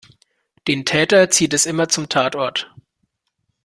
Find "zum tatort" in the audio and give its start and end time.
1.87-2.73